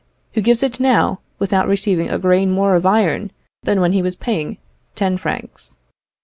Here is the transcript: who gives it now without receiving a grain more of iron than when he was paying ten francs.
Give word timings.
who 0.33 0.41
gives 0.41 0.63
it 0.63 0.79
now 0.79 1.19
without 1.37 1.67
receiving 1.67 2.09
a 2.09 2.17
grain 2.17 2.49
more 2.49 2.73
of 2.75 2.87
iron 2.87 3.29
than 3.61 3.79
when 3.79 3.91
he 3.91 4.01
was 4.01 4.15
paying 4.15 4.57
ten 4.95 5.15
francs. 5.15 5.75